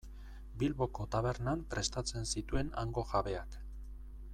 [0.63, 3.63] Bilboko tabernan prestatzen zituen hango jabeak.